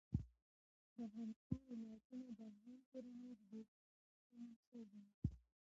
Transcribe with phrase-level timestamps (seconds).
[0.95, 3.81] د افغانستان ولايتونه د افغان کورنیو د دودونو
[4.31, 5.03] مهم عنصر دی.